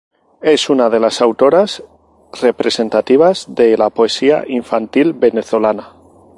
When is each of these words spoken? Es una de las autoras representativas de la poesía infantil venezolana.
Es 0.41 0.67
una 0.71 0.89
de 0.89 0.99
las 0.99 1.21
autoras 1.21 1.83
representativas 2.41 3.45
de 3.53 3.77
la 3.77 3.91
poesía 3.91 4.43
infantil 4.47 5.13
venezolana. 5.13 5.93